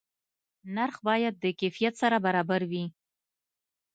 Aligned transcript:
نرخ 0.75 0.95
باید 1.07 1.33
د 1.39 1.45
کیفیت 1.59 1.93
سره 2.01 2.17
برابر 2.25 2.61
وي. 2.71 2.85